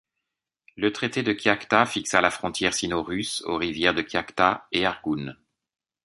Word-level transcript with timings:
Le 0.77 0.91
traité 0.91 1.21
de 1.21 1.31
Kiakhta 1.31 1.85
fixa 1.85 2.21
la 2.21 2.31
frontière 2.31 2.73
sino-russe 2.73 3.43
aux 3.45 3.57
rivières 3.57 4.03
Kiakhta 4.03 4.65
et 4.71 4.83
Argoun. 4.83 5.37